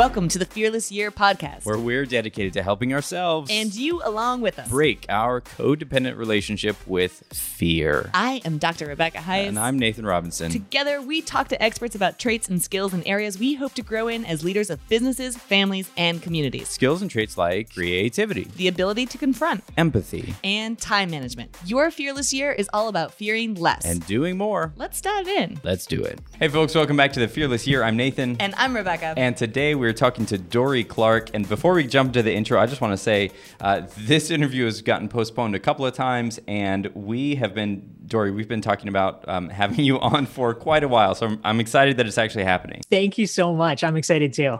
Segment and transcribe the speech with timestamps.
[0.00, 4.40] Welcome to the Fearless Year podcast, where we're dedicated to helping ourselves and you along
[4.40, 8.10] with us break our codependent relationship with fear.
[8.14, 8.86] I am Dr.
[8.86, 9.48] Rebecca Heiss.
[9.48, 10.50] And I'm Nathan Robinson.
[10.50, 14.08] Together, we talk to experts about traits and skills in areas we hope to grow
[14.08, 16.70] in as leaders of businesses, families, and communities.
[16.70, 21.54] Skills and traits like creativity, the ability to confront, empathy, and time management.
[21.66, 24.72] Your Fearless Year is all about fearing less and doing more.
[24.76, 25.60] Let's dive in.
[25.62, 26.20] Let's do it.
[26.38, 27.82] Hey, folks, welcome back to the Fearless Year.
[27.82, 28.38] I'm Nathan.
[28.40, 29.12] And I'm Rebecca.
[29.18, 31.30] And today we're talking to Dorie Clark.
[31.34, 33.30] And before we jump to the intro, I just want to say
[33.60, 38.30] uh, this interview has gotten postponed a couple of times, and we have been, Dory,
[38.30, 41.14] we've been talking about um, having you on for quite a while.
[41.14, 42.82] So I'm, I'm excited that it's actually happening.
[42.90, 43.84] Thank you so much.
[43.84, 44.58] I'm excited too.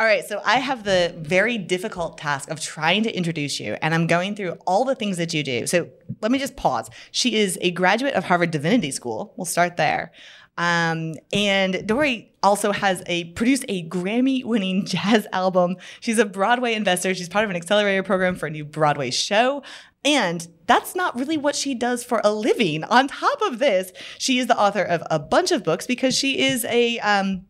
[0.00, 3.94] All right, so I have the very difficult task of trying to introduce you, and
[3.94, 5.66] I'm going through all the things that you do.
[5.66, 5.90] So
[6.22, 6.88] let me just pause.
[7.10, 9.34] She is a graduate of Harvard Divinity School.
[9.36, 10.10] We'll start there.
[10.58, 15.76] Um, and Dorie also has a produced a Grammy-winning jazz album.
[16.00, 17.14] She's a Broadway investor.
[17.14, 19.62] She's part of an accelerator program for a new Broadway show.
[20.04, 22.84] And that's not really what she does for a living.
[22.84, 26.40] On top of this, she is the author of a bunch of books because she
[26.40, 27.44] is a um,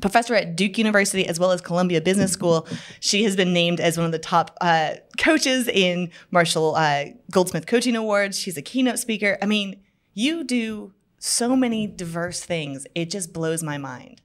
[0.00, 2.68] professor at Duke University as well as Columbia Business School.
[3.00, 7.66] She has been named as one of the top uh, coaches in Marshall uh, Goldsmith
[7.66, 8.38] Coaching Awards.
[8.38, 9.36] She's a keynote speaker.
[9.42, 9.80] I mean,
[10.14, 12.86] you do so many diverse things.
[12.94, 14.20] It just blows my mind.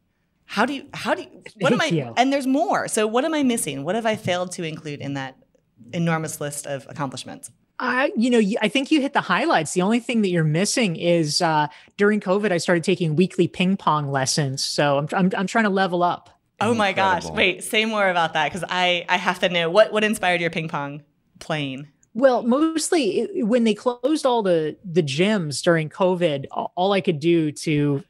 [0.46, 2.14] How do you, how do you, what Thank am I, you.
[2.18, 2.88] and there's more.
[2.88, 3.84] So what am I missing?
[3.84, 5.38] What have I failed to include in that
[5.94, 7.52] enormous list of accomplishments?
[7.80, 9.74] I, you know, I think you hit the highlights.
[9.74, 13.78] The only thing that you're missing is uh, during COVID, I started taking weekly ping
[13.78, 14.64] pong lessons.
[14.64, 16.30] So I'm, I'm, I'm trying to level up.
[16.62, 17.26] Oh my gosh!
[17.26, 20.52] Wait, say more about that because I, I have to know what, what inspired your
[20.52, 21.04] ping pong
[21.40, 21.88] playing.
[22.14, 27.52] Well, mostly when they closed all the the gyms during COVID, all I could do
[27.52, 28.04] to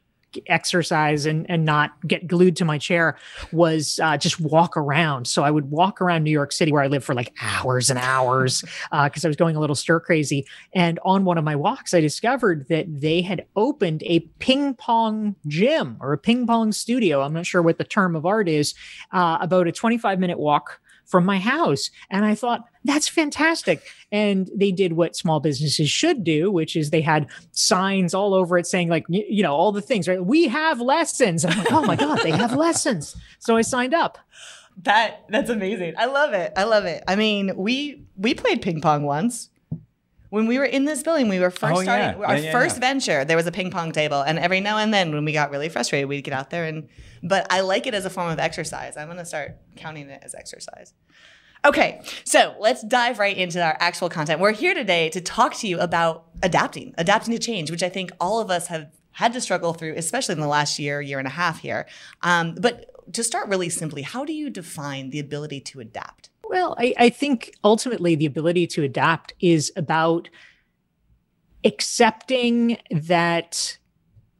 [0.46, 3.16] exercise and, and not get glued to my chair
[3.52, 5.26] was uh, just walk around.
[5.26, 7.98] So I would walk around New York City where I lived for like hours and
[7.98, 10.46] hours because uh, I was going a little stir crazy.
[10.74, 15.36] And on one of my walks, I discovered that they had opened a ping pong
[15.46, 17.22] gym or a ping pong studio.
[17.22, 18.74] I'm not sure what the term of art is,
[19.12, 21.90] uh, about a 25 minute walk from my house.
[22.10, 23.82] And I thought, that's fantastic.
[24.12, 28.58] And they did what small businesses should do, which is they had signs all over
[28.58, 30.24] it saying, like, you, know, all the things, right?
[30.24, 31.44] We have lessons.
[31.44, 33.16] I'm like, oh my God, they have lessons.
[33.38, 34.18] So I signed up.
[34.82, 35.94] That that's amazing.
[35.96, 36.52] I love it.
[36.56, 37.04] I love it.
[37.06, 39.50] I mean, we we played ping pong once
[40.34, 42.26] when we were in this building, we were first oh, starting yeah.
[42.26, 43.24] our yeah, yeah, first venture.
[43.24, 45.68] There was a ping pong table, and every now and then, when we got really
[45.68, 46.88] frustrated, we'd get out there and.
[47.22, 48.96] But I like it as a form of exercise.
[48.96, 50.92] I'm going to start counting it as exercise.
[51.64, 54.38] Okay, so let's dive right into our actual content.
[54.38, 58.10] We're here today to talk to you about adapting, adapting to change, which I think
[58.20, 61.26] all of us have had to struggle through, especially in the last year, year and
[61.26, 61.86] a half here.
[62.20, 66.28] Um, but to start really simply, how do you define the ability to adapt?
[66.44, 70.28] Well, I, I think ultimately the ability to adapt is about
[71.64, 73.78] accepting that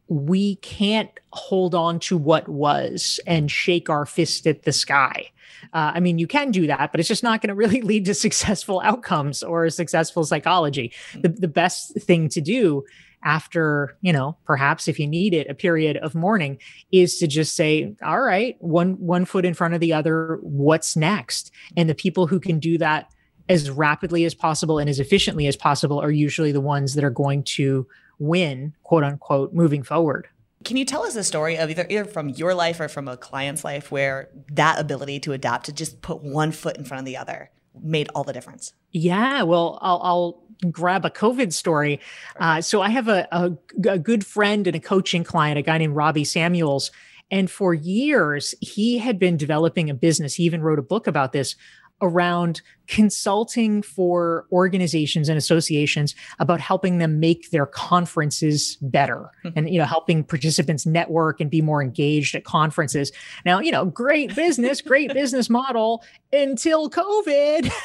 [0.08, 5.30] we can't hold on to what was and shake our fist at the sky.
[5.74, 8.04] Uh, I mean, you can do that, but it's just not going to really lead
[8.06, 10.92] to successful outcomes or successful psychology.
[11.20, 12.84] The, the best thing to do
[13.24, 16.58] after, you know, perhaps if you need it, a period of mourning
[16.92, 20.94] is to just say, all right, one one foot in front of the other, what's
[20.94, 21.50] next?
[21.76, 23.10] And the people who can do that
[23.48, 27.10] as rapidly as possible and as efficiently as possible are usually the ones that are
[27.10, 27.86] going to
[28.18, 30.28] win, quote unquote, moving forward.
[30.64, 33.16] Can you tell us a story of either, either from your life or from a
[33.16, 37.04] client's life where that ability to adapt, to just put one foot in front of
[37.04, 38.72] the other, made all the difference?
[38.90, 42.00] Yeah, well, I'll, I'll grab a COVID story.
[42.36, 43.52] Uh, so I have a, a,
[43.88, 46.90] a good friend and a coaching client, a guy named Robbie Samuels.
[47.30, 50.34] And for years, he had been developing a business.
[50.34, 51.56] He even wrote a book about this
[52.02, 59.56] around consulting for organizations and associations about helping them make their conferences better mm-hmm.
[59.56, 63.10] and you know helping participants network and be more engaged at conferences.
[63.46, 67.70] Now you know great business great business model until covid.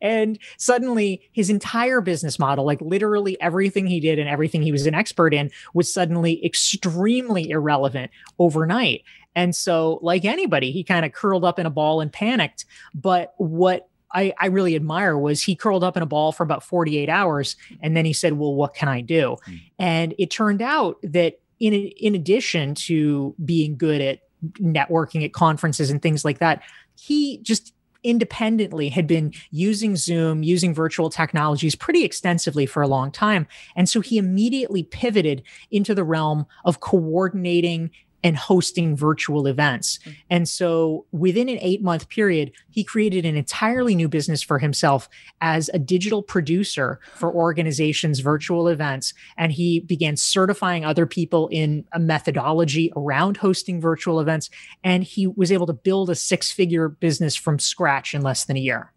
[0.00, 4.86] And suddenly his entire business model like literally everything he did and everything he was
[4.86, 9.02] an expert in was suddenly extremely irrelevant overnight
[9.34, 12.64] and so, like anybody, he kind of curled up in a ball and panicked.
[12.94, 16.62] But what I, I, really admire was he curled up in a ball for about
[16.62, 19.36] 48 hours and then he said, Well, what can I do?
[19.48, 19.60] Mm.
[19.78, 24.20] And it turned out that in, in addition to being good at
[24.54, 26.62] networking at conferences and things like that,
[26.98, 33.12] he just independently had been using Zoom, using virtual technologies pretty extensively for a long
[33.12, 33.46] time.
[33.76, 37.90] And so he immediately pivoted into the realm of coordinating
[38.22, 39.98] and hosting virtual events.
[39.98, 40.10] Mm-hmm.
[40.30, 45.08] And so within an eight month period, he created an entirely new business for himself
[45.40, 49.14] as a digital producer for organizations' virtual events.
[49.36, 54.50] And he began certifying other people in a methodology around hosting virtual events.
[54.84, 58.56] And he was able to build a six figure business from scratch in less than
[58.56, 58.92] a year.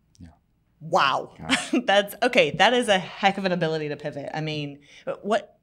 [0.89, 1.33] Wow.
[1.85, 2.51] That's okay.
[2.51, 4.29] That is a heck of an ability to pivot.
[4.33, 4.79] I mean,
[5.21, 5.54] what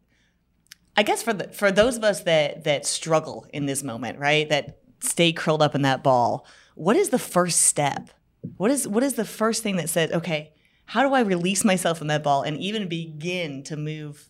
[0.96, 4.48] I guess for the, for those of us that that struggle in this moment, right?
[4.48, 6.46] That stay curled up in that ball.
[6.74, 8.10] What is the first step?
[8.56, 10.52] What is what is the first thing that says, okay,
[10.86, 14.28] how do I release myself from that ball and even begin to move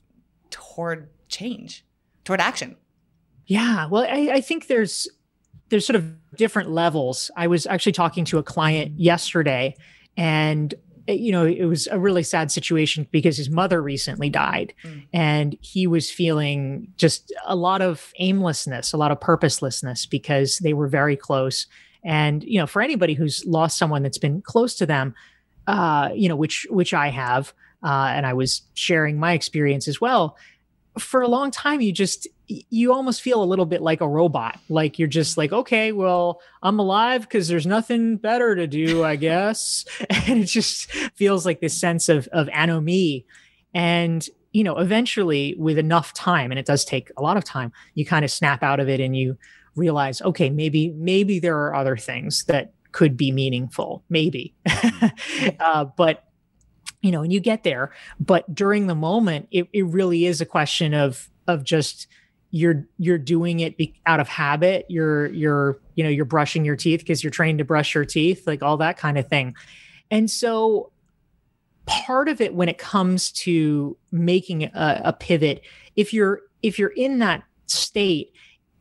[0.51, 1.85] toward change,
[2.25, 2.77] toward action?
[3.47, 5.09] Yeah, well, I, I think there's
[5.69, 7.31] there's sort of different levels.
[7.37, 9.75] I was actually talking to a client yesterday,
[10.17, 10.75] and
[11.07, 15.05] you know, it was a really sad situation because his mother recently died mm.
[15.13, 20.73] and he was feeling just a lot of aimlessness, a lot of purposelessness because they
[20.73, 21.67] were very close.
[22.05, 25.15] And, you know, for anybody who's lost someone that's been close to them,
[25.67, 27.53] uh, you know, which, which I have,
[27.85, 30.37] uh, and I was sharing my experience as well,
[30.99, 34.59] for a long time you just you almost feel a little bit like a robot.
[34.69, 39.17] Like you're just like okay well i'm alive because there's nothing better to do i
[39.17, 39.85] guess.
[40.27, 43.25] And it just feels like this sense of of anomie.
[43.75, 47.73] And you know eventually with enough time and it does take a lot of time
[47.95, 49.39] you kind of snap out of it and you
[49.77, 54.05] realize okay maybe maybe there are other things that could be meaningful.
[54.09, 54.55] Maybe.
[55.59, 56.25] Uh, but
[57.03, 57.93] you know, and you get there.
[58.19, 62.07] But during the moment, it, it really is a question of of just
[62.51, 63.77] you're you're doing it
[64.07, 64.87] out of habit.
[64.89, 68.47] You're you're you know you're brushing your teeth because you're trained to brush your teeth,
[68.47, 69.55] like all that kind of thing.
[70.11, 70.93] And so,
[71.87, 75.63] part of it when it comes to making a, a pivot,
[75.97, 78.33] if you're if you're in that state,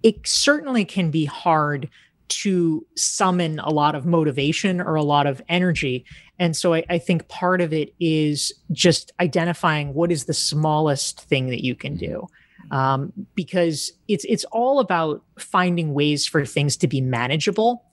[0.03, 1.89] it certainly can be hard
[2.31, 6.05] to summon a lot of motivation or a lot of energy.
[6.39, 11.21] And so I, I, think part of it is just identifying what is the smallest
[11.21, 12.27] thing that you can do.
[12.71, 17.83] Um, because it's it's all about finding ways for things to be manageable.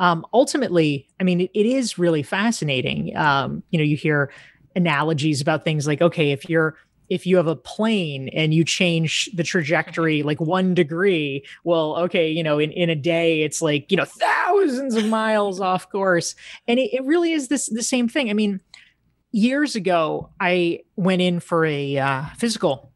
[0.00, 3.16] Um, ultimately, I mean, it, it is really fascinating.
[3.16, 4.32] Um, you know, you hear
[4.74, 6.76] analogies about things like, okay, if you're
[7.08, 12.30] if you have a plane and you change the trajectory like one degree, well, okay,
[12.30, 16.34] you know, in, in a day, it's like, you know, thousands of miles off course.
[16.66, 18.30] And it, it really is this the same thing.
[18.30, 18.60] I mean,
[19.32, 22.92] years ago, I went in for a uh, physical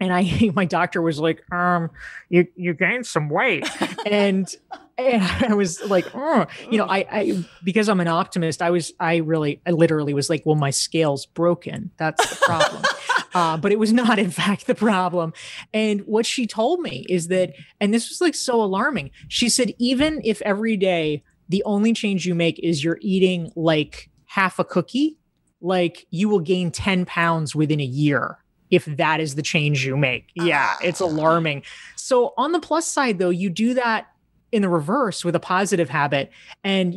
[0.00, 1.90] and I my doctor was like, um,
[2.28, 3.68] you you gained some weight.
[4.06, 4.52] and
[4.96, 6.46] and I was like, oh.
[6.70, 10.28] you know, I, I because I'm an optimist, I was I really I literally was
[10.28, 11.90] like, well, my scale's broken.
[11.96, 12.82] That's the problem.
[13.34, 15.32] uh, but it was not, in fact, the problem.
[15.72, 19.10] And what she told me is that, and this was like so alarming.
[19.28, 24.10] She said, even if every day the only change you make is you're eating like
[24.26, 25.16] half a cookie,
[25.60, 28.38] like you will gain 10 pounds within a year
[28.70, 30.28] if that is the change you make.
[30.34, 31.62] Yeah, it's alarming.
[31.96, 34.08] So, on the plus side, though, you do that
[34.52, 36.30] in the reverse with a positive habit,
[36.62, 36.94] and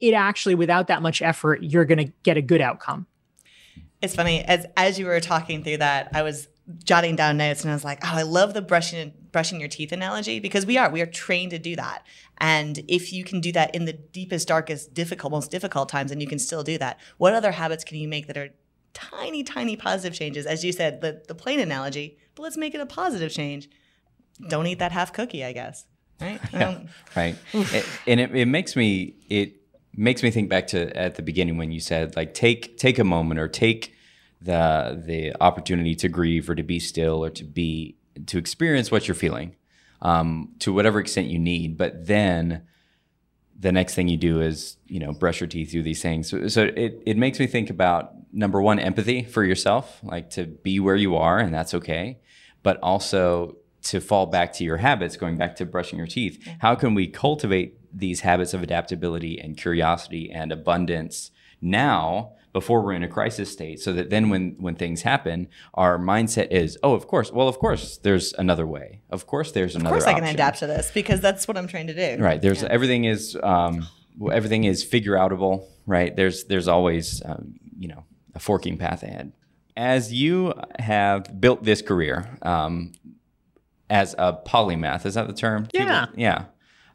[0.00, 3.06] it actually, without that much effort, you're going to get a good outcome.
[4.04, 6.48] It's funny as as you were talking through that, I was
[6.82, 9.92] jotting down notes and I was like, oh, I love the brushing brushing your teeth
[9.92, 12.06] analogy because we are we are trained to do that.
[12.38, 16.20] And if you can do that in the deepest, darkest, difficult, most difficult times, and
[16.20, 18.50] you can still do that, what other habits can you make that are
[18.92, 20.46] tiny, tiny positive changes?
[20.46, 23.68] As you said, the the plane analogy, but let's make it a positive change.
[24.48, 25.86] Don't eat that half cookie, I guess.
[26.20, 26.40] Right.
[26.52, 27.36] Yeah, um, right.
[27.52, 29.56] it, and it, it makes me it
[29.96, 33.04] makes me think back to at the beginning when you said like take take a
[33.04, 33.93] moment or take
[34.44, 37.96] the the opportunity to grieve or to be still or to be
[38.26, 39.56] to experience what you're feeling
[40.02, 41.76] um, to whatever extent you need.
[41.76, 42.62] But then
[43.58, 46.28] the next thing you do is you know brush your teeth do these things.
[46.28, 50.44] So, so it, it makes me think about number one empathy for yourself like to
[50.44, 52.20] be where you are and that's okay.
[52.62, 56.42] But also to fall back to your habits going back to brushing your teeth.
[56.60, 62.94] How can we cultivate these habits of adaptability and curiosity and abundance now before we're
[62.94, 66.94] in a crisis state so that then when when things happen our mindset is oh
[66.94, 67.30] of course.
[67.30, 69.02] Well of course there's another way.
[69.10, 69.98] Of course there's another way.
[69.98, 72.22] of course i can adapt to this because that's what i'm trying to do.
[72.22, 72.40] Right.
[72.40, 72.68] There's yeah.
[72.70, 73.86] everything is um,
[74.32, 76.14] everything is figure outable right?
[76.14, 79.32] There's there's always um, you know a forking path ahead.
[79.76, 82.92] As you have built this career um,
[83.90, 85.68] as a polymath is that the term?
[85.72, 86.06] Yeah.
[86.06, 86.44] People, yeah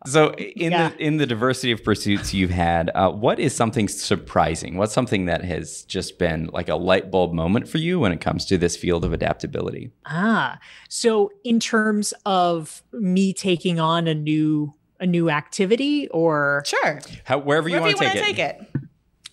[0.05, 0.89] So, in yeah.
[0.89, 4.77] the in the diversity of pursuits you've had, uh, what is something surprising?
[4.77, 8.21] What's something that has just been like a light bulb moment for you when it
[8.21, 9.91] comes to this field of adaptability?
[10.05, 17.01] Ah, so in terms of me taking on a new a new activity, or sure,
[17.25, 18.61] How, wherever, wherever you want to take, take it.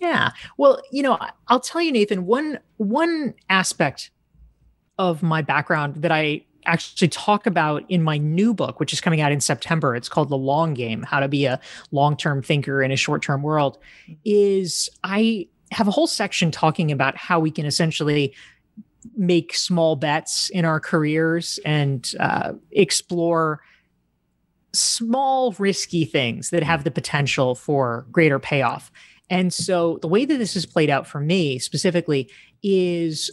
[0.01, 0.31] Yeah.
[0.57, 1.19] Well, you know,
[1.49, 2.27] I'll tell you, Nathan.
[2.27, 4.11] One one aspect
[4.99, 9.21] of my background that I actually talk about in my new book, which is coming
[9.21, 9.95] out in September.
[9.95, 13.23] It's called The Long Game How to Be a Long Term Thinker in a Short
[13.23, 13.79] Term World.
[14.25, 18.35] Is I have a whole section talking about how we can essentially
[19.17, 23.61] make small bets in our careers and uh, explore
[24.73, 28.91] small, risky things that have the potential for greater payoff.
[29.31, 32.31] And so the way that this has played out for me specifically
[32.63, 33.31] is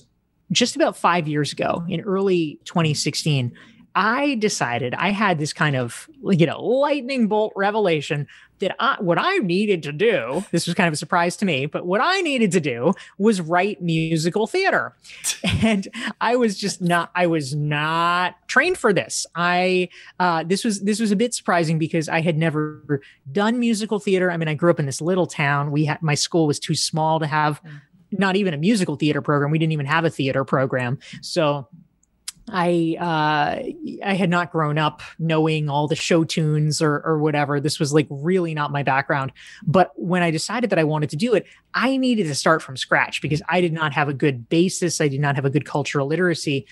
[0.52, 3.54] just about five years ago in early 2016,
[3.96, 8.28] I decided I had this kind of, you know, lightning bolt revelation
[8.60, 11.66] that I, what I needed to do, this was kind of a surprise to me,
[11.66, 14.96] but what I needed to do was write musical theater.
[15.62, 15.88] and
[16.22, 19.28] I was just not, I was not trained for this.
[19.36, 24.00] I, uh, this was, this was a bit surprising because I had never done musical
[24.00, 24.32] theater.
[24.32, 25.72] I mean, I grew up in this little town.
[25.72, 27.80] We had, my school was too small to have mm
[28.20, 29.52] not even a musical theater program.
[29.52, 31.00] We didn't even have a theater program.
[31.22, 31.68] So
[32.50, 37.60] I uh, I had not grown up knowing all the show tunes or or whatever.
[37.60, 39.32] This was like really not my background.
[39.66, 42.76] But when I decided that I wanted to do it, I needed to start from
[42.76, 45.00] scratch because I did not have a good basis.
[45.00, 46.68] I did not have a good cultural literacy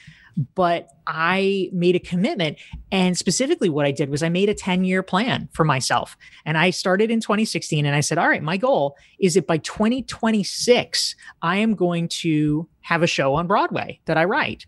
[0.56, 2.58] but I made a commitment.
[2.92, 6.18] And specifically, what I did was I made a 10 year plan for myself.
[6.46, 9.58] And I started in 2016 and I said, all right, my goal is that by
[9.58, 14.66] 2026, I am going to have a show on Broadway that I write.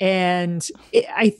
[0.00, 1.36] And it, I,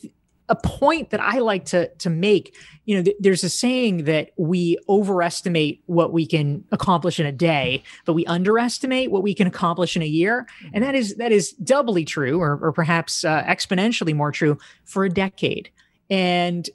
[0.48, 2.54] a point that I like to to make.
[2.84, 7.32] You know, th- there's a saying that we overestimate what we can accomplish in a
[7.32, 11.32] day, but we underestimate what we can accomplish in a year, and that is that
[11.32, 15.70] is doubly true, or, or perhaps uh, exponentially more true for a decade.
[16.10, 16.68] And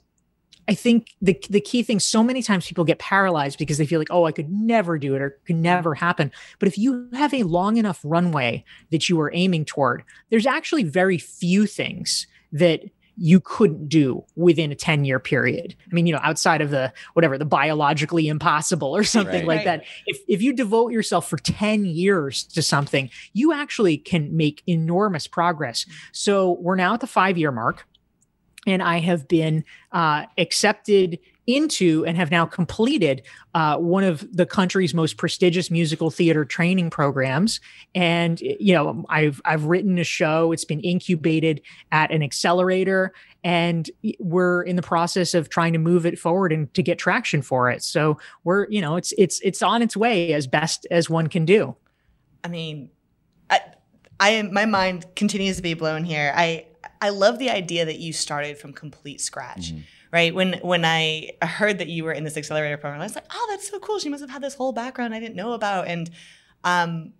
[0.66, 2.00] I think the the key thing.
[2.00, 5.14] So many times people get paralyzed because they feel like, oh, I could never do
[5.14, 6.32] it or could never happen.
[6.58, 10.84] But if you have a long enough runway that you are aiming toward, there's actually
[10.84, 12.82] very few things that
[13.22, 15.76] you couldn't do within a 10 year period.
[15.90, 19.66] I mean, you know, outside of the whatever, the biologically impossible or something right, like
[19.66, 19.82] right.
[19.82, 19.84] that.
[20.06, 25.26] If if you devote yourself for 10 years to something, you actually can make enormous
[25.26, 25.84] progress.
[26.12, 27.86] So we're now at the five year mark
[28.66, 33.22] and I have been uh, accepted into and have now completed
[33.54, 37.60] uh, one of the country's most prestigious musical theater training programs.
[37.94, 40.52] And you know, I've I've written a show.
[40.52, 46.06] It's been incubated at an accelerator, and we're in the process of trying to move
[46.06, 47.82] it forward and to get traction for it.
[47.82, 51.44] So we're you know, it's it's it's on its way as best as one can
[51.44, 51.76] do.
[52.44, 52.90] I mean,
[53.48, 53.60] I
[54.18, 56.32] I am my mind continues to be blown here.
[56.36, 56.66] I
[57.00, 59.72] I love the idea that you started from complete scratch.
[59.72, 59.80] Mm-hmm
[60.12, 60.34] right?
[60.34, 63.46] When when I heard that you were in this accelerator program, I was like, oh,
[63.50, 63.98] that's so cool.
[63.98, 65.86] She must have had this whole background I didn't know about.
[65.88, 66.10] And
[66.64, 67.12] um,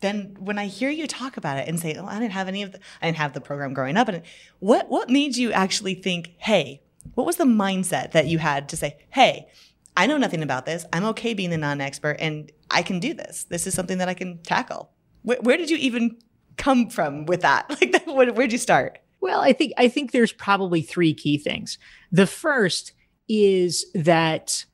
[0.00, 2.62] then when I hear you talk about it and say, oh, I didn't have any
[2.62, 4.08] of the, I didn't have the program growing up.
[4.08, 4.22] And
[4.58, 6.82] what what made you actually think, hey,
[7.14, 9.48] what was the mindset that you had to say, hey,
[9.96, 10.86] I know nothing about this.
[10.92, 13.44] I'm okay being a non-expert, and I can do this.
[13.44, 14.90] This is something that I can tackle.
[15.22, 16.18] Where, where did you even
[16.56, 17.66] come from with that?
[17.80, 18.98] Like, where, where'd you start?
[19.22, 21.78] Well, I think I think there's probably three key things.
[22.10, 22.92] The first
[23.28, 24.66] is that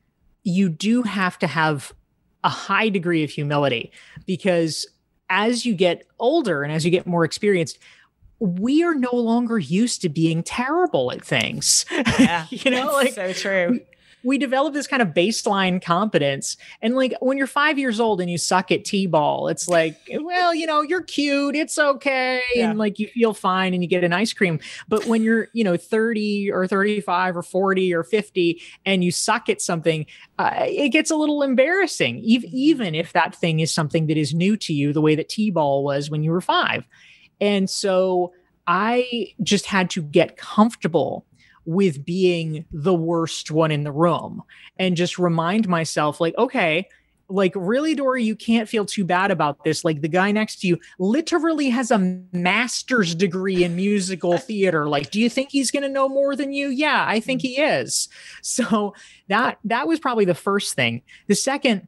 [0.43, 1.93] you do have to have
[2.43, 3.93] a high degree of humility
[4.27, 4.87] because
[5.29, 7.79] as you get older and as you get more experienced,
[8.39, 11.85] we are no longer used to being terrible at things.
[11.91, 13.81] Yeah, you know, like so true
[14.25, 16.57] we develop this kind of baseline competence.
[16.83, 20.55] And like when you're five years old and you suck at T-ball, it's like, well,
[20.55, 22.41] you know, you're cute, it's okay.
[22.55, 22.71] Yeah.
[22.71, 24.59] And like you feel fine and you get an ice cream.
[24.89, 29.49] But when you're, you know, 30 or 35 or 40 or 50 and you suck
[29.49, 30.07] at something,
[30.39, 34.35] uh, it gets a little embarrassing, even, even if that thing is something that is
[34.35, 36.87] new to you, the way that T-ball was when you were five.
[37.41, 38.33] And so
[38.67, 41.25] I just had to get comfortable
[41.69, 44.43] with being the worst one in the room
[44.79, 46.89] and just remind myself, like, okay,
[47.29, 49.85] like really dorie you can't feel too bad about this.
[49.85, 51.99] Like the guy next to you literally has a
[52.33, 54.89] master's degree in musical theater.
[54.89, 56.69] Like do you think he's going to know more than you?
[56.71, 57.49] Yeah i think mm-hmm.
[57.49, 58.09] he is.
[58.41, 58.95] So
[59.29, 61.03] that that was probably the first thing.
[61.27, 61.87] The second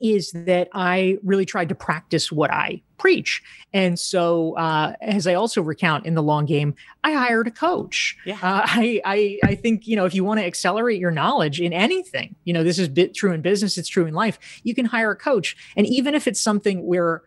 [0.00, 3.42] is that I really tried to practice what I preach.
[3.72, 8.16] And so, uh, as I also recount in the long game, I hired a coach.
[8.24, 8.34] Yeah.
[8.34, 11.72] Uh, I, I, I think, you know, if you want to accelerate your knowledge in
[11.72, 14.84] anything, you know, this is bit true in business, it's true in life, you can
[14.84, 15.56] hire a coach.
[15.76, 17.22] And even if it's something where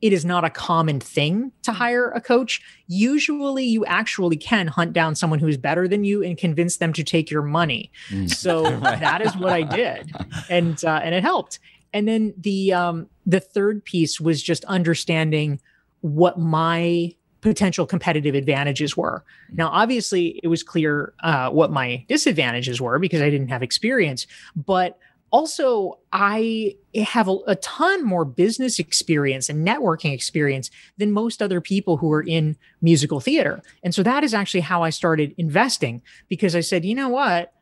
[0.00, 2.62] it is not a common thing to hire a coach.
[2.86, 7.04] Usually, you actually can hunt down someone who's better than you and convince them to
[7.04, 7.90] take your money.
[8.08, 8.30] Mm.
[8.30, 10.12] So that is what I did,
[10.48, 11.58] and uh, and it helped.
[11.92, 15.60] And then the um, the third piece was just understanding
[16.00, 19.24] what my potential competitive advantages were.
[19.52, 19.58] Mm.
[19.58, 24.26] Now, obviously, it was clear uh, what my disadvantages were because I didn't have experience,
[24.54, 24.98] but
[25.30, 31.60] also I have a, a, ton more business experience and networking experience than most other
[31.60, 33.62] people who are in musical theater.
[33.84, 37.52] And so that is actually how I started investing because I said, you know what?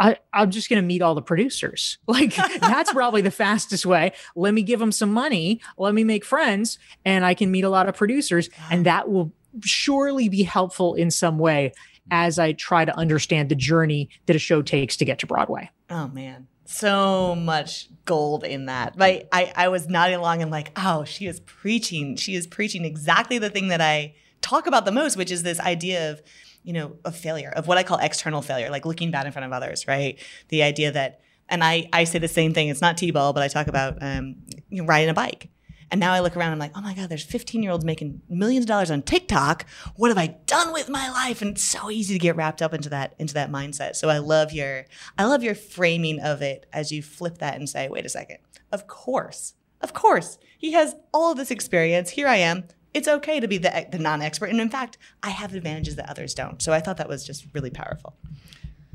[0.00, 1.98] I, am just going to meet all the producers.
[2.06, 4.12] Like that's probably the fastest way.
[4.34, 5.60] Let me give them some money.
[5.78, 9.32] Let me make friends, and I can meet a lot of producers, and that will
[9.62, 11.72] surely be helpful in some way
[12.10, 15.70] as I try to understand the journey that a show takes to get to Broadway.
[15.88, 18.98] Oh man, so much gold in that.
[18.98, 22.16] Like I, I was nodding along and like, oh, she is preaching.
[22.16, 25.60] She is preaching exactly the thing that I talk about the most, which is this
[25.60, 26.22] idea of
[26.62, 29.46] you know, of failure, of what I call external failure, like looking bad in front
[29.46, 30.18] of others, right?
[30.48, 32.68] The idea that, and I, I say the same thing.
[32.68, 34.36] It's not T-ball, but I talk about um,
[34.68, 35.50] you know, riding a bike.
[35.90, 38.22] And now I look around, I'm like, oh my God, there's 15 year olds making
[38.28, 39.66] millions of dollars on TikTok.
[39.96, 41.42] What have I done with my life?
[41.42, 43.96] And it's so easy to get wrapped up into that, into that mindset.
[43.96, 44.84] So I love your,
[45.18, 48.38] I love your framing of it as you flip that and say, wait a second.
[48.70, 52.10] Of course, of course, he has all of this experience.
[52.10, 54.50] Here I am it's okay to be the, the non-expert.
[54.50, 56.60] And in fact i have advantages that others don't.
[56.62, 58.16] So i thought that was just really powerful.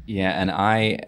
[0.05, 0.99] Yeah and i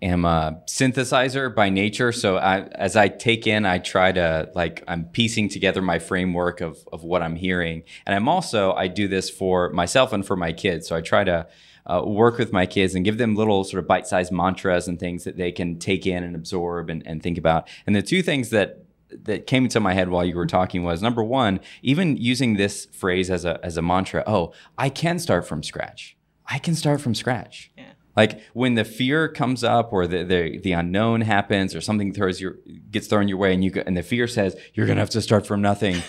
[0.00, 2.12] am a synthesizer by nature.
[2.12, 6.60] So I, as i take in i try to like i'm piecing together my framework
[6.60, 7.84] of, of what i'm hearing.
[8.06, 10.88] And i'm also i do this for myself and for my kids.
[10.88, 11.46] So i try to
[11.86, 15.24] uh, work with my kids and give them little sort of bite-sized mantras and things
[15.24, 17.68] that they can take in and absorb and, and think about.
[17.86, 18.81] And the two things that
[19.22, 22.86] that came into my head while you were talking was number one, even using this
[22.86, 24.22] phrase as a as a mantra.
[24.26, 26.16] Oh, I can start from scratch.
[26.46, 27.70] I can start from scratch.
[27.76, 27.92] Yeah.
[28.16, 32.40] Like when the fear comes up or the, the, the unknown happens or something throws
[32.40, 32.58] your
[32.90, 35.46] gets thrown your way and you and the fear says you're gonna have to start
[35.46, 36.02] from nothing.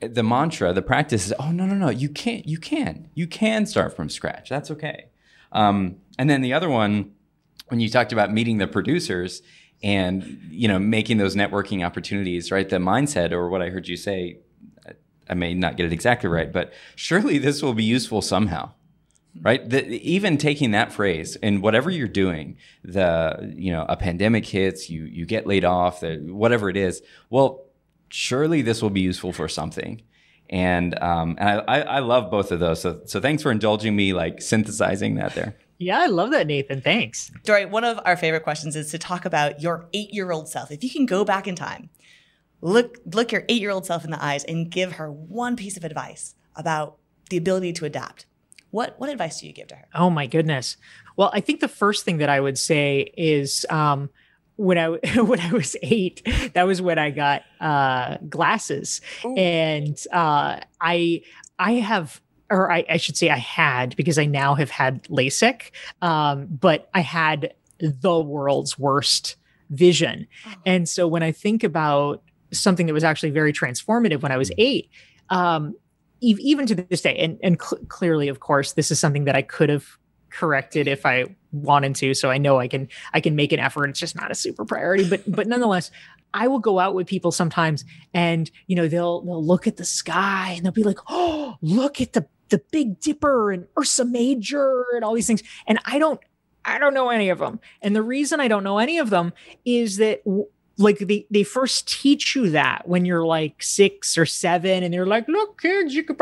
[0.00, 3.66] the mantra, the practice is, oh no no no, you can't, you can, you can
[3.66, 4.48] start from scratch.
[4.48, 5.10] That's okay.
[5.52, 7.12] Um, and then the other one,
[7.68, 9.42] when you talked about meeting the producers,
[9.84, 12.68] and you know making those networking opportunities right?
[12.68, 14.38] The mindset or what i heard you say
[15.30, 18.72] i may not get it exactly right but surely this will be useful somehow
[19.42, 19.68] right?
[19.68, 24.88] The, even taking that phrase and whatever you're doing the you know a pandemic hits
[24.90, 27.64] you you get laid off the, whatever it is well
[28.14, 30.00] surely this will be useful for something.
[30.48, 32.80] And um, and I, I love both of those.
[32.80, 36.80] So so thanks for indulging me like synthesizing that there yeah, I love that, Nathan.
[36.80, 37.30] Thanks.
[37.44, 40.70] Dorie, one of our favorite questions is to talk about your eight year old self.
[40.70, 41.90] If you can go back in time,
[42.60, 45.76] look look your eight year old self in the eyes and give her one piece
[45.76, 46.96] of advice about
[47.30, 48.26] the ability to adapt.
[48.70, 49.86] What what advice do you give to her?
[49.94, 50.76] Oh my goodness.
[51.16, 54.10] Well, I think the first thing that I would say is um,
[54.56, 56.22] when I when I was eight,
[56.54, 59.34] that was when I got uh, glasses, Ooh.
[59.36, 61.22] and uh, I
[61.58, 65.70] I have or I, I, should say I had because I now have had LASIK,
[66.02, 69.36] um, but I had the world's worst
[69.70, 70.26] vision.
[70.46, 70.54] Oh.
[70.66, 74.50] And so when I think about something that was actually very transformative when I was
[74.58, 74.90] eight,
[75.30, 75.74] um,
[76.20, 79.36] e- even to this day, and, and cl- clearly, of course, this is something that
[79.36, 79.86] I could have
[80.30, 82.14] corrected if I wanted to.
[82.14, 83.88] So I know I can I can make an effort.
[83.88, 85.90] It's just not a super priority, but but nonetheless,
[86.34, 89.84] I will go out with people sometimes and you know they'll they'll look at the
[89.84, 94.84] sky and they'll be like, "Oh, look at the the Big Dipper and Ursa Major
[94.94, 95.42] and all these things.
[95.66, 96.20] And I don't,
[96.64, 97.60] I don't know any of them.
[97.82, 99.32] And the reason I don't know any of them
[99.64, 100.22] is that
[100.76, 105.06] like they, they first teach you that when you're like six or seven and they're
[105.06, 106.20] like, look, kids, you could,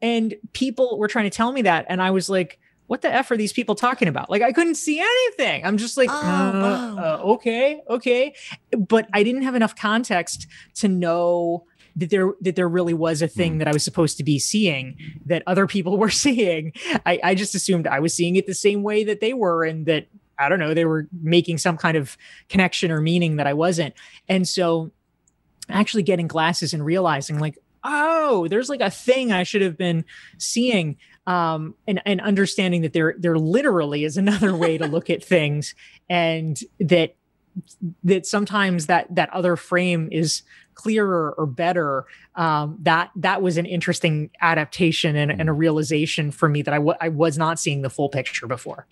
[0.00, 1.86] and people were trying to tell me that.
[1.88, 4.28] And I was like, what the F are these people talking about?
[4.28, 5.64] Like, I couldn't see anything.
[5.64, 6.96] I'm just like, oh, uh, wow.
[6.98, 8.34] uh, okay, okay.
[8.76, 11.64] But I didn't have enough context to know
[11.96, 13.58] that there that there really was a thing mm.
[13.58, 16.72] that I was supposed to be seeing that other people were seeing.
[17.06, 19.86] I, I just assumed I was seeing it the same way that they were, and
[19.86, 20.06] that
[20.38, 22.16] I don't know they were making some kind of
[22.48, 23.94] connection or meaning that I wasn't.
[24.28, 24.90] And so,
[25.68, 30.04] actually getting glasses and realizing like, oh, there's like a thing I should have been
[30.38, 35.24] seeing um, and, and understanding that there there literally is another way to look at
[35.24, 35.74] things
[36.08, 37.16] and that
[38.02, 40.42] that sometimes that that other frame is
[40.74, 46.48] clearer or better um, that that was an interesting adaptation and, and a realization for
[46.48, 48.86] me that I, w- I was not seeing the full picture before.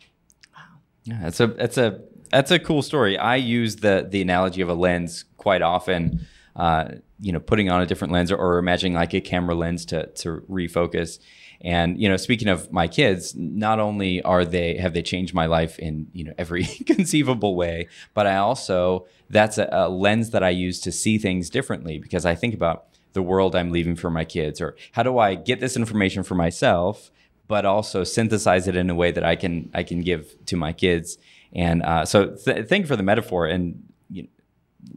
[1.05, 3.19] Yeah that's a that's a that's a cool story.
[3.19, 6.89] I use the the analogy of a lens quite often uh,
[7.21, 10.07] you know putting on a different lens or, or imagining like a camera lens to
[10.07, 11.19] to refocus
[11.63, 15.47] and you know, speaking of my kids, not only are they have they changed my
[15.47, 20.43] life in you know every conceivable way, but I also that's a, a lens that
[20.43, 24.11] I use to see things differently because I think about the world I'm leaving for
[24.11, 27.13] my kids, or how do I get this information for myself,
[27.47, 30.73] but also synthesize it in a way that I can I can give to my
[30.73, 31.17] kids.
[31.53, 33.47] And uh, so, th- thank you for the metaphor.
[33.47, 34.29] And you know,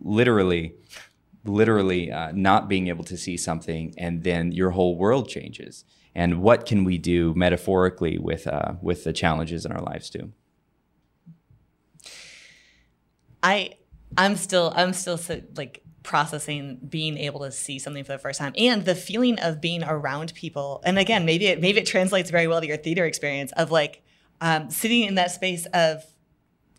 [0.01, 0.73] literally,
[1.43, 5.83] literally, uh, not being able to see something, and then your whole world changes
[6.15, 10.31] and what can we do metaphorically with uh, with the challenges in our lives too?
[13.43, 13.75] I
[14.17, 18.39] i'm still i'm still so, like processing being able to see something for the first
[18.39, 20.81] time and the feeling of being around people.
[20.85, 24.03] And again maybe it maybe it translates very well to your theater experience of like
[24.41, 26.03] um, sitting in that space of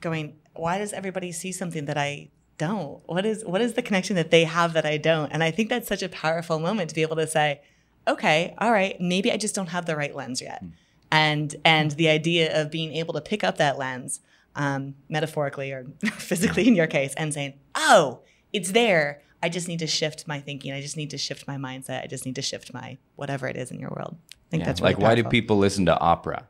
[0.01, 3.03] going why does everybody see something that i don't?
[3.07, 5.31] What is what is the connection that they have that i don't?
[5.31, 7.61] And i think that's such a powerful moment to be able to say
[8.07, 10.65] okay, all right, maybe I just don't have the right lens yet.
[10.65, 10.71] Mm.
[11.11, 14.21] And and the idea of being able to pick up that lens,
[14.55, 18.21] um, metaphorically or physically in your case, and saying, oh,
[18.53, 19.23] it's there.
[19.43, 20.73] I just need to shift my thinking.
[20.73, 22.03] I just need to shift my mindset.
[22.03, 24.17] I just need to shift my whatever it is in your world.
[24.33, 25.11] I think yeah, that's really like powerful.
[25.11, 26.49] why do people listen to opera?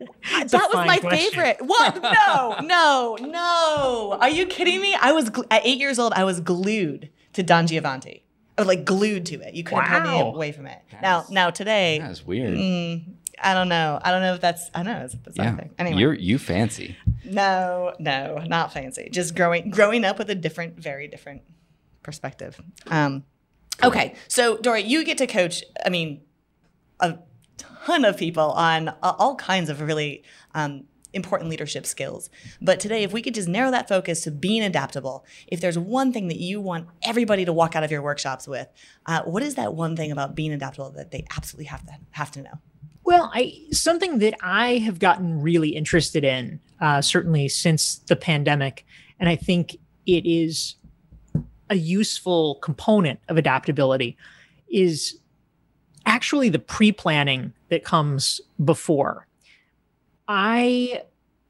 [0.00, 1.30] that was my question.
[1.30, 1.58] favorite.
[1.66, 2.02] What?
[2.02, 4.18] No, no, no.
[4.20, 4.96] Are you kidding me?
[4.98, 6.14] I was gl- at eight years old.
[6.14, 8.24] I was glued to Don Giovanni
[8.58, 9.54] or like glued to it.
[9.54, 10.02] You couldn't wow.
[10.02, 10.80] pull me away from it.
[10.90, 12.56] That's, now, now today, that's weird.
[12.56, 13.98] Mm, I don't know.
[14.02, 14.70] I don't know if that's.
[14.74, 15.56] I know it's the same yeah.
[15.56, 15.70] thing.
[15.78, 16.96] Anyway, you're you fancy.
[17.24, 19.08] No, no, not fancy.
[19.10, 21.42] Just growing growing up with a different, very different
[22.02, 22.60] perspective.
[22.88, 23.24] Um,
[23.82, 25.64] okay, so Dorie, you get to coach.
[25.84, 26.22] I mean,
[27.00, 27.18] a
[27.56, 30.22] ton of people on all kinds of really
[30.54, 32.30] um, important leadership skills.
[32.60, 36.12] But today, if we could just narrow that focus to being adaptable, if there's one
[36.12, 38.68] thing that you want everybody to walk out of your workshops with,
[39.06, 42.30] uh, what is that one thing about being adaptable that they absolutely have to have
[42.32, 42.58] to know?
[43.04, 48.84] Well, I something that I have gotten really interested in, uh, certainly since the pandemic,
[49.18, 50.76] and I think it is
[51.70, 54.16] a useful component of adaptability,
[54.68, 55.18] is
[56.06, 59.26] actually the pre-planning that comes before
[60.32, 61.02] I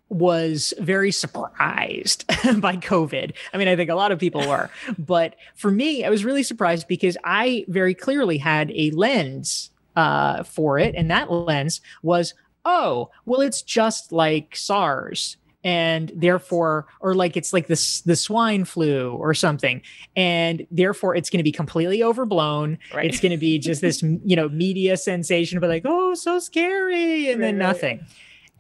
[0.09, 2.27] was very surprised
[2.61, 3.35] by COVID.
[3.53, 6.43] I mean, I think a lot of people were, but for me, I was really
[6.43, 12.33] surprised because I very clearly had a lens uh, for it, and that lens was,
[12.65, 15.37] oh, well, it's just like SARS.
[15.63, 19.83] And therefore, or like it's like this the swine flu or something,
[20.17, 22.79] and therefore it's going to be completely overblown.
[22.95, 23.05] Right.
[23.05, 27.31] It's going to be just this you know media sensation, but like oh so scary,
[27.31, 27.99] and right, then nothing.
[27.99, 28.09] Right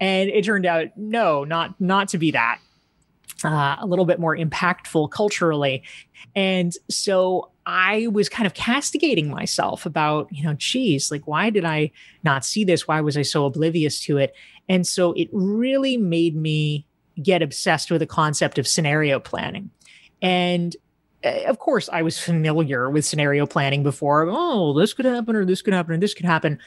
[0.00, 2.58] and it turned out no not not to be that
[3.44, 5.82] uh, a little bit more impactful culturally.
[6.34, 11.64] And so i was kind of castigating myself about you know geez like why did
[11.64, 11.90] i
[12.24, 12.88] not see this?
[12.88, 14.34] Why was i so oblivious to it?
[14.68, 16.86] And so it really made me
[17.22, 19.70] get obsessed with the concept of scenario planning.
[20.22, 20.74] And
[21.24, 24.26] uh, of course i was familiar with scenario planning before.
[24.30, 26.58] Oh this could happen or this could happen or this could happen.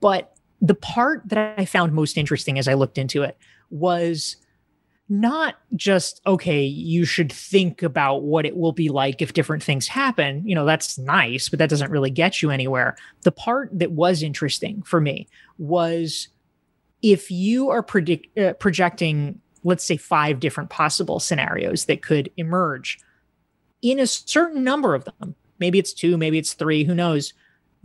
[0.00, 3.36] But the part that I found most interesting as I looked into it
[3.70, 4.36] was
[5.08, 9.86] not just okay you should think about what it will be like if different things
[9.86, 10.46] happen.
[10.46, 12.96] You know that's nice but that doesn't really get you anywhere.
[13.22, 16.28] The part that was interesting for me was
[17.02, 22.98] if you are predict, uh, projecting let's say five different possible scenarios that could emerge
[23.82, 27.32] in a certain number of them maybe it's two maybe it's three who knows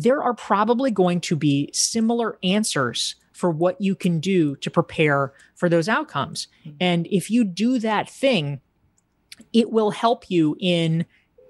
[0.03, 5.33] there are probably going to be similar answers for what you can do to prepare
[5.55, 6.47] for those outcomes.
[6.65, 6.77] Mm-hmm.
[6.79, 8.61] And if you do that thing,
[9.53, 11.05] it will help you in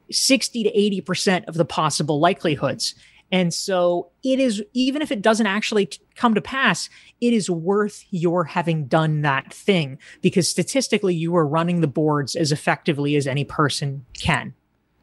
[0.10, 2.96] 60 to 80% of the possible likelihoods.
[3.32, 6.90] And so it is, even if it doesn't actually come to pass,
[7.22, 12.36] it is worth your having done that thing because statistically, you are running the boards
[12.36, 14.54] as effectively as any person can.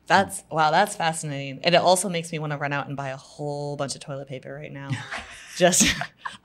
[0.08, 1.60] That's wow, that's fascinating.
[1.62, 4.00] And it also makes me want to run out and buy a whole bunch of
[4.00, 4.88] toilet paper right now.
[5.56, 5.94] just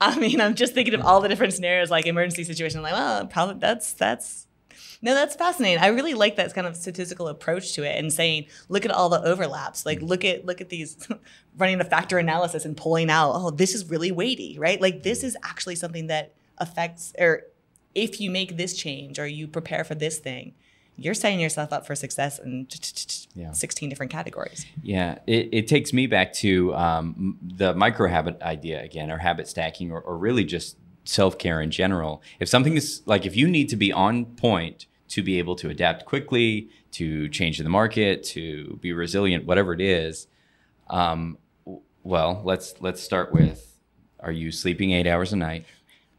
[0.00, 2.82] I mean, I'm just thinking of all the different scenarios like emergency situation.
[2.82, 4.46] Like, well, probably that's that's
[5.00, 5.82] no, that's fascinating.
[5.82, 9.08] I really like that kind of statistical approach to it and saying, look at all
[9.08, 9.86] the overlaps.
[9.86, 11.08] Like look at look at these
[11.58, 14.80] running a factor analysis and pulling out, oh, this is really weighty, right?
[14.80, 17.44] Like this is actually something that affects or
[17.94, 20.54] if you make this change or you prepare for this thing,
[20.96, 22.66] you're setting yourself up for success in
[23.34, 23.52] Yeah.
[23.52, 24.66] 16 different categories.
[24.82, 29.48] Yeah, it, it takes me back to um, the micro habit idea again, or habit
[29.48, 32.22] stacking, or, or really just self care in general.
[32.40, 35.68] If something is like, if you need to be on point to be able to
[35.68, 40.28] adapt quickly, to change the market, to be resilient, whatever it is,
[40.88, 41.38] um,
[42.02, 43.78] well, let's let's start with:
[44.20, 45.64] Are you sleeping eight hours a night?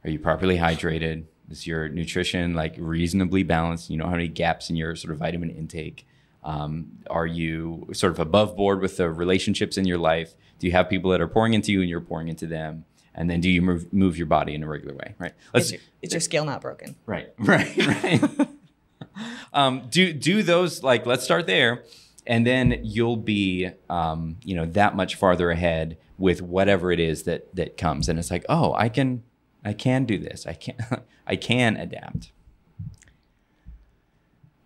[0.04, 1.26] Are you properly hydrated?
[1.50, 3.90] Is your nutrition like reasonably balanced?
[3.90, 6.08] You know how many gaps in your sort of vitamin intake?
[6.44, 10.36] Um, are you sort of above board with the relationships in your life?
[10.60, 12.86] Do you have people that are pouring into you and you're pouring into them?
[13.14, 15.16] And then do you move move your body in a regular way?
[15.18, 15.34] Right.
[15.54, 16.96] Is your, is your scale not broken?
[17.06, 18.48] Right, right, right.
[19.54, 21.84] um, do do those like let's start there,
[22.28, 27.24] and then you'll be um, you know that much farther ahead with whatever it is
[27.24, 29.24] that that comes, and it's like oh I can
[29.66, 30.76] I can do this I can
[31.28, 32.32] I can adapt.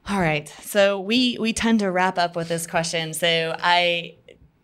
[0.10, 0.50] All right.
[0.64, 3.14] So we we tend to wrap up with this question.
[3.14, 4.16] So I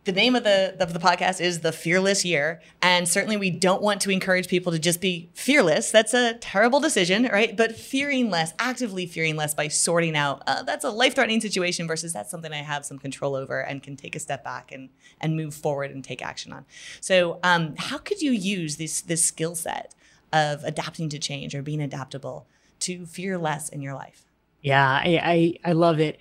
[0.05, 3.81] the name of the of the podcast is the fearless year and certainly we don't
[3.81, 8.29] want to encourage people to just be fearless that's a terrible decision right but fearing
[8.29, 12.53] less actively fearing less by sorting out uh, that's a life-threatening situation versus that's something
[12.53, 15.89] i have some control over and can take a step back and and move forward
[15.89, 16.65] and take action on
[17.01, 19.95] so um, how could you use this this skill set
[20.33, 22.47] of adapting to change or being adaptable
[22.79, 24.25] to fear less in your life
[24.61, 25.19] Yeah, I,
[25.63, 26.17] I, I love it.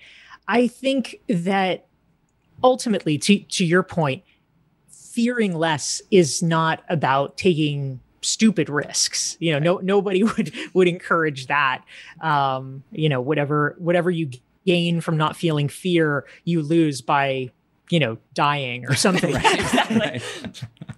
[0.47, 1.87] I think that
[2.63, 4.23] ultimately, to, to your point,
[4.89, 9.37] fearing less is not about taking stupid risks.
[9.39, 11.83] You know, no nobody would would encourage that.
[12.21, 14.29] Um, you know, whatever whatever you
[14.65, 17.49] gain from not feeling fear, you lose by
[17.89, 19.35] you know dying or something.
[19.35, 20.21] exactly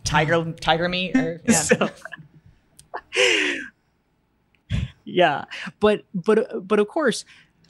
[0.04, 1.54] tiger tiger meat or yeah.
[1.54, 1.89] So-
[5.06, 5.45] yeah
[5.80, 7.23] but but but of course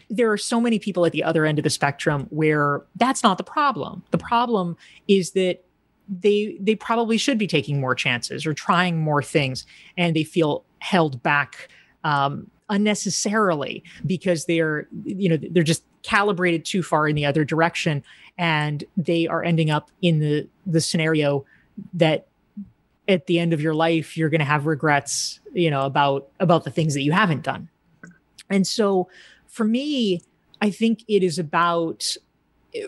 [0.09, 3.37] there are so many people at the other end of the spectrum where that's not
[3.37, 4.03] the problem.
[4.11, 5.63] The problem is that
[6.07, 9.65] they they probably should be taking more chances or trying more things
[9.97, 11.67] and they feel held back
[12.05, 18.01] um, unnecessarily because they're you know they're just calibrated too far in the other direction
[18.37, 21.45] and they are ending up in the the scenario
[21.93, 22.26] that
[23.07, 26.63] at the end of your life you're going to have regrets you know about about
[26.63, 27.69] the things that you haven't done.
[28.49, 29.09] And so
[29.47, 30.21] for me
[30.61, 32.15] i think it is about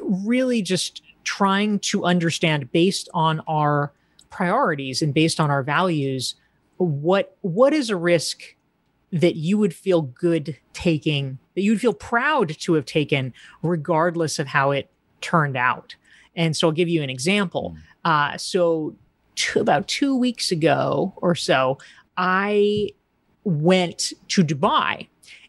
[0.02, 3.92] really just trying to understand based on our
[4.30, 6.36] priorities and based on our values
[6.78, 8.56] what what is a risk
[9.12, 14.40] that you would feel good taking that you would feel proud to have taken regardless
[14.40, 14.90] of how it
[15.22, 15.96] turned out?
[16.36, 17.76] And so i'll give you an example.
[18.06, 18.96] Uh, so
[19.40, 21.78] two, about two weeks ago or so,
[22.18, 22.90] I
[23.46, 25.08] went to Dubai.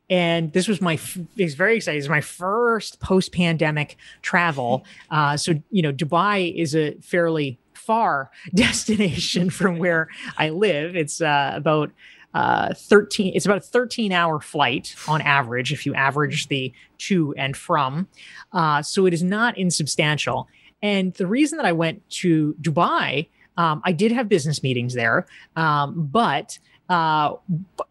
[0.08, 0.98] And this was my,
[1.36, 1.98] it's very exciting.
[1.98, 4.84] It's my first post pandemic travel.
[5.10, 10.94] Uh, so, you know, Dubai is a fairly far destination from where I live.
[10.94, 11.90] It's uh, about
[12.32, 17.34] uh, 13, it's about a 13 hour flight on average, if you average the to
[17.36, 18.06] and from.
[18.52, 20.46] Uh, so it is not insubstantial.
[20.80, 23.26] And the reason that I went to Dubai
[23.60, 27.36] um, I did have business meetings there, um, but uh,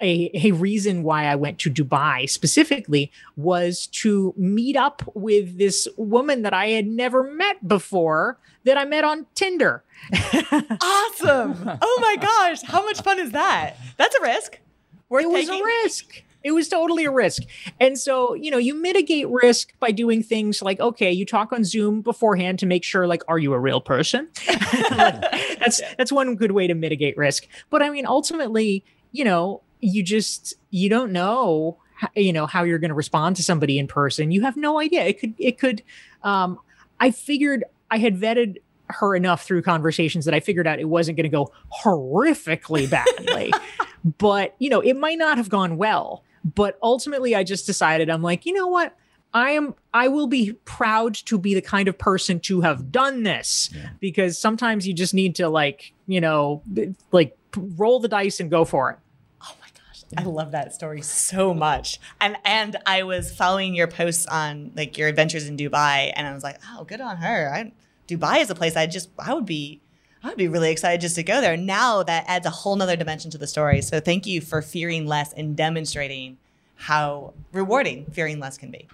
[0.02, 5.88] a, a reason why I went to Dubai specifically was to meet up with this
[5.96, 9.84] woman that I had never met before that I met on Tinder.
[10.14, 11.78] awesome.
[11.82, 12.64] Oh my gosh.
[12.64, 13.76] How much fun is that?
[13.98, 14.60] That's a risk.
[15.08, 15.62] Worth it was taking.
[15.62, 16.24] a risk.
[16.44, 17.44] It was totally a risk.
[17.80, 21.64] And so, you know, you mitigate risk by doing things like, okay, you talk on
[21.64, 24.30] Zoom beforehand to make sure, like, are you a real person?
[24.90, 27.48] that's that's one good way to mitigate risk.
[27.70, 31.78] But I mean, ultimately, you know, you just you don't know
[32.16, 34.32] you know how you're going to respond to somebody in person.
[34.32, 35.04] You have no idea.
[35.06, 35.84] It could it could
[36.24, 36.60] um
[37.00, 38.58] I figured I had vetted
[38.90, 41.52] her enough through conversations that I figured out it wasn't going to go
[41.84, 43.54] horrifically badly.
[44.18, 46.24] but, you know, it might not have gone well.
[46.44, 48.96] But ultimately, I just decided I'm like, you know what?
[49.34, 53.22] I am I will be proud to be the kind of person to have done
[53.24, 53.90] this Yeah.
[54.00, 56.64] because sometimes you just need to like, you know,
[57.12, 58.98] like roll the dice and go for it.
[59.44, 62.00] Oh my gosh, I love that story so much.
[62.20, 66.34] And and I was following your posts on like your adventures in Dubai, and I
[66.34, 67.52] was like, oh, good on her.
[67.54, 67.72] I,
[68.08, 69.80] Dubai is a place I just I would be
[70.24, 71.56] I would be really excited just to go there.
[71.56, 73.82] Now that adds a whole nother dimension to the story.
[73.82, 76.38] So thank you for fearing less and demonstrating
[76.76, 78.88] how rewarding fearing less can be.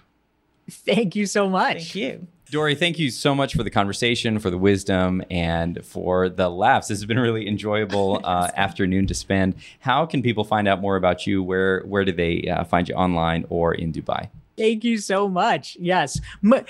[0.70, 1.76] Thank you so much.
[1.76, 2.26] Thank you.
[2.50, 6.86] Dorie, thank you so much for the conversation, for the wisdom, and for the laughs.
[6.86, 9.56] This has been a really enjoyable uh, afternoon to spend.
[9.80, 11.42] How can people find out more about you?
[11.42, 14.28] Where where do they uh, find you online or in Dubai?
[14.56, 15.76] Thank you so much.
[15.80, 16.64] Yes, M-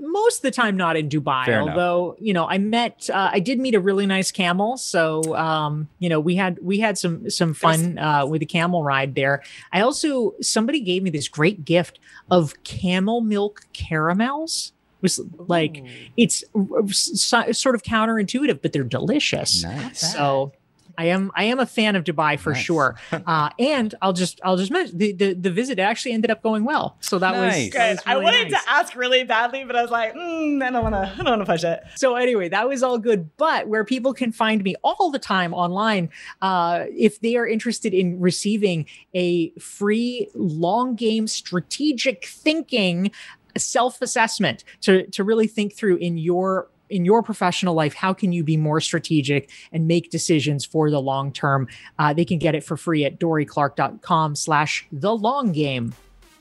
[0.00, 1.44] most of the time not in Dubai.
[1.44, 2.16] Fair although enough.
[2.20, 4.76] you know, I met, uh, I did meet a really nice camel.
[4.78, 8.82] So um, you know, we had we had some some fun uh, with the camel
[8.82, 9.42] ride there.
[9.72, 11.98] I also somebody gave me this great gift
[12.30, 14.72] of camel milk caramels.
[14.98, 15.84] It was like
[16.16, 16.42] it's
[16.88, 19.62] s- sort of counterintuitive, but they're delicious.
[19.62, 20.12] Nice.
[20.14, 20.52] So
[20.98, 22.62] I am I am a fan of Dubai for Nice.
[22.62, 22.96] sure.
[23.28, 26.64] Uh, and I'll just I'll just mention the, the the visit actually ended up going
[26.64, 26.96] well.
[27.00, 27.72] So that was Nice.
[27.72, 27.90] that Good.
[27.96, 28.64] was I wanted nice.
[28.64, 31.12] to ask really badly, but I was like, mm, I don't want to.
[31.12, 31.80] I don't want to push it.
[31.96, 33.30] So anyway, that was all good.
[33.36, 36.10] But where people can find me all the time online,
[36.42, 43.10] uh, if they are interested in receiving a free long game strategic thinking
[43.56, 48.42] self-assessment to to really think through in your in your professional life how can you
[48.44, 52.64] be more strategic and make decisions for the long term uh, they can get it
[52.64, 55.94] for free at dorieclark.com slash the long game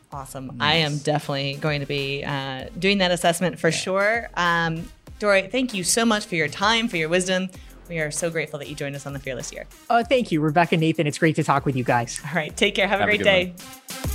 [0.09, 0.55] Awesome.
[0.61, 4.29] I am definitely going to be uh, doing that assessment for sure.
[4.35, 4.87] Um,
[5.19, 7.49] Dorie, thank you so much for your time, for your wisdom.
[7.89, 9.65] We are so grateful that you joined us on the Fearless Year.
[9.89, 12.55] uh, thank you rebecca and nathan it's great to talk with you guys All right.
[12.55, 12.87] Take care.
[12.87, 13.57] Have, Have a a great good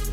[0.00, 0.11] day.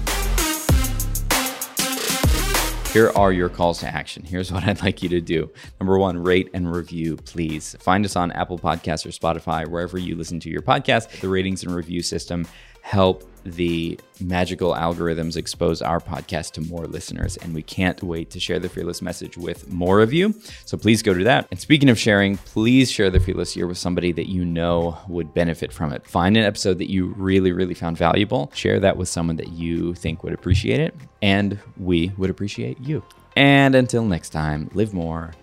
[2.92, 4.24] Here are your calls to action.
[4.24, 5.52] Here's what I'd like you to do.
[5.80, 7.76] Number one, rate and review, please.
[7.80, 11.22] Find us on Apple Podcasts or Spotify, wherever you listen to your podcast.
[11.22, 12.48] The ratings and review system
[12.90, 17.38] help the magical algorithms expose our podcast to more listeners.
[17.38, 20.34] And we can't wait to share the Fearless message with more of you.
[20.66, 21.48] So please go do that.
[21.52, 25.36] And speaking of sharing, please share the Fearless year with somebody that you know would
[25.36, 26.08] benefit from it.
[26.08, 28.52] Find an episode that you really, really found valuable.
[28.56, 30.96] Share that with someone that you think would appreciate it.
[31.22, 33.04] And we would appreciate you.
[33.36, 35.36] And until next time, live more,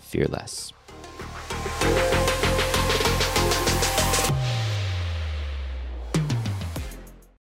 [0.00, 0.72] fear less.